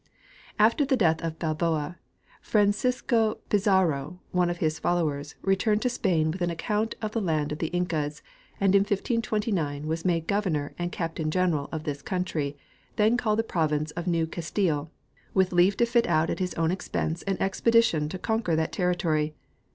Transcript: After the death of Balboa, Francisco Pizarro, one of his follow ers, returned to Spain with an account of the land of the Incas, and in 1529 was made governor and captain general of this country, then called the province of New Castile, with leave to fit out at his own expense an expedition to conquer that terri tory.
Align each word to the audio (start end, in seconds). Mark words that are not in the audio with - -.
After 0.57 0.83
the 0.83 0.97
death 0.97 1.21
of 1.23 1.37
Balboa, 1.37 1.95
Francisco 2.41 3.37
Pizarro, 3.49 4.17
one 4.31 4.49
of 4.49 4.57
his 4.57 4.79
follow 4.79 5.07
ers, 5.11 5.35
returned 5.43 5.83
to 5.83 5.89
Spain 5.91 6.31
with 6.31 6.41
an 6.41 6.49
account 6.49 6.95
of 7.03 7.11
the 7.11 7.21
land 7.21 7.51
of 7.51 7.59
the 7.59 7.67
Incas, 7.67 8.23
and 8.59 8.73
in 8.73 8.79
1529 8.79 9.85
was 9.85 10.03
made 10.03 10.25
governor 10.25 10.73
and 10.79 10.91
captain 10.91 11.29
general 11.29 11.69
of 11.71 11.83
this 11.83 12.01
country, 12.01 12.57
then 12.95 13.15
called 13.15 13.37
the 13.37 13.43
province 13.43 13.91
of 13.91 14.07
New 14.07 14.25
Castile, 14.25 14.89
with 15.35 15.53
leave 15.53 15.77
to 15.77 15.85
fit 15.85 16.07
out 16.07 16.31
at 16.31 16.39
his 16.39 16.55
own 16.55 16.71
expense 16.71 17.21
an 17.27 17.37
expedition 17.39 18.09
to 18.09 18.17
conquer 18.17 18.55
that 18.55 18.71
terri 18.71 18.97
tory. 18.97 19.35